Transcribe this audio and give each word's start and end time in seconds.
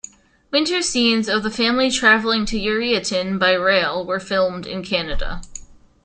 Winter 0.49 0.81
scenes 0.81 1.29
of 1.29 1.43
the 1.43 1.51
family 1.51 1.91
traveling 1.91 2.43
to 2.47 2.57
Yuriatin 2.57 3.37
by 3.37 3.51
rail 3.53 4.03
were 4.03 4.19
filmed 4.19 4.65
in 4.65 4.81
Canada. 4.83 5.43